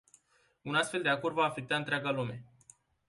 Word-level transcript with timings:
Un 0.69 0.75
astfel 0.75 1.01
de 1.01 1.09
acord 1.09 1.35
va 1.35 1.43
afecta 1.45 1.75
întreaga 1.75 2.11
lume. 2.11 2.43